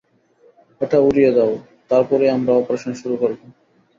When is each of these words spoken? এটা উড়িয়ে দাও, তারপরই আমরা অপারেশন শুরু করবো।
এটা 0.81 0.97
উড়িয়ে 0.99 1.31
দাও, 1.37 1.53
তারপরই 1.89 2.29
আমরা 2.29 2.51
অপারেশন 2.53 2.93
শুরু 3.01 3.15
করবো। 3.21 3.45